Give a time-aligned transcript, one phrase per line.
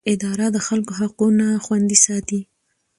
[0.13, 2.39] اداره د خلکو حقونه خوندي ساتي.